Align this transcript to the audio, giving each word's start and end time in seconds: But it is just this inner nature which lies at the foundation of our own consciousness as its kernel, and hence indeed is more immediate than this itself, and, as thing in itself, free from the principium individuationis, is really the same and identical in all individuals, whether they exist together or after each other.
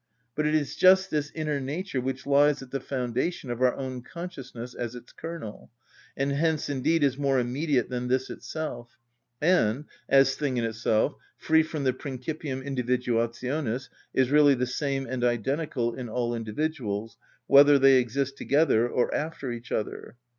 But 0.33 0.47
it 0.47 0.55
is 0.55 0.75
just 0.75 1.11
this 1.11 1.31
inner 1.35 1.59
nature 1.59 2.01
which 2.01 2.25
lies 2.25 2.63
at 2.63 2.71
the 2.71 2.79
foundation 2.79 3.51
of 3.51 3.61
our 3.61 3.75
own 3.75 4.01
consciousness 4.01 4.73
as 4.73 4.95
its 4.95 5.11
kernel, 5.13 5.69
and 6.17 6.31
hence 6.31 6.69
indeed 6.71 7.03
is 7.03 7.19
more 7.19 7.37
immediate 7.37 7.87
than 7.87 8.07
this 8.07 8.31
itself, 8.31 8.97
and, 9.39 9.85
as 10.09 10.33
thing 10.33 10.57
in 10.57 10.63
itself, 10.63 11.13
free 11.37 11.61
from 11.61 11.83
the 11.83 11.93
principium 11.93 12.63
individuationis, 12.65 13.89
is 14.11 14.31
really 14.31 14.55
the 14.55 14.65
same 14.65 15.05
and 15.05 15.23
identical 15.23 15.93
in 15.93 16.09
all 16.09 16.33
individuals, 16.33 17.15
whether 17.45 17.77
they 17.77 17.97
exist 17.97 18.35
together 18.35 18.89
or 18.89 19.13
after 19.13 19.51
each 19.51 19.71
other. 19.71 20.15